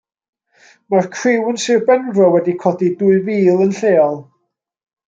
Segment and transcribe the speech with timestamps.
[0.93, 4.23] Mae criw yn Sir Benfro wedi codi dwy fil yn lleol.